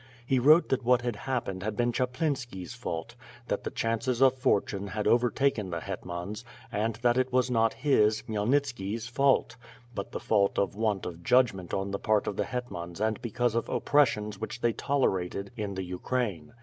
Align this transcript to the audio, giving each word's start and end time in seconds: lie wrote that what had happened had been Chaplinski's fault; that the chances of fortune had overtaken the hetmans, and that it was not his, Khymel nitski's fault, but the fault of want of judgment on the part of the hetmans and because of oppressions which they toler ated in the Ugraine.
lie 0.31 0.39
wrote 0.39 0.69
that 0.69 0.83
what 0.83 1.03
had 1.03 1.15
happened 1.15 1.61
had 1.61 1.77
been 1.77 1.91
Chaplinski's 1.91 2.73
fault; 2.73 3.13
that 3.49 3.63
the 3.63 3.69
chances 3.69 4.19
of 4.19 4.33
fortune 4.35 4.87
had 4.87 5.05
overtaken 5.05 5.69
the 5.69 5.81
hetmans, 5.81 6.43
and 6.71 6.95
that 7.03 7.17
it 7.19 7.31
was 7.31 7.51
not 7.51 7.75
his, 7.75 8.23
Khymel 8.23 8.47
nitski's 8.49 9.07
fault, 9.07 9.57
but 9.93 10.11
the 10.11 10.19
fault 10.19 10.57
of 10.57 10.75
want 10.75 11.05
of 11.05 11.21
judgment 11.21 11.71
on 11.71 11.91
the 11.91 11.99
part 11.99 12.25
of 12.25 12.35
the 12.35 12.45
hetmans 12.45 12.99
and 12.99 13.21
because 13.21 13.53
of 13.53 13.69
oppressions 13.69 14.39
which 14.39 14.61
they 14.61 14.73
toler 14.73 15.19
ated 15.19 15.51
in 15.55 15.75
the 15.75 15.83
Ugraine. 15.83 16.53